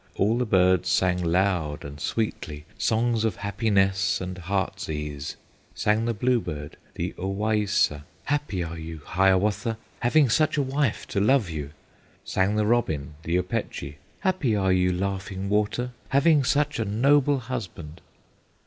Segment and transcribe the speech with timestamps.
[0.15, 5.37] All the birds sang loud and sweetly Songs of happiness and heart's ease;
[5.75, 11.51] Sang the bluebird, the Owaissa, "Happy are you, Hiawatha, Having such a wife to love
[11.51, 11.69] you!"
[12.23, 18.01] Sang the robin, the Opechee, "Happy are you, Laughing Water, Having such a noble husband!"